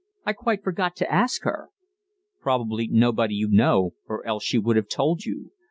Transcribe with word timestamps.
I 0.25 0.33
quite 0.33 0.63
forgot 0.63 0.95
to 0.95 1.11
ask 1.13 1.43
her." 1.43 1.69
"Probably 2.41 2.87
nobody 2.87 3.35
you 3.35 3.49
know, 3.49 3.93
or 4.09 4.23
she 4.41 4.57
would 4.57 4.75
have 4.75 4.87
told 4.89 5.25
you. 5.25 5.51